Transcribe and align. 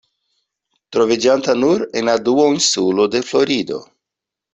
Troviĝanta 0.95 1.55
nur 1.63 1.83
en 2.01 2.09
la 2.09 2.15
duoninsulo 2.29 3.07
de 3.17 3.23
Florido. 3.29 3.79